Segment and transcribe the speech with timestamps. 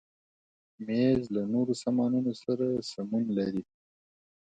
[0.85, 3.63] مېز له نورو سامانونو سره سمون لري.